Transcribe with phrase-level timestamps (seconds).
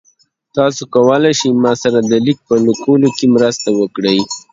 [0.55, 4.19] تاسو کولی شئ ما سره د لیک په لیکلو کې مرسته وکړئ؟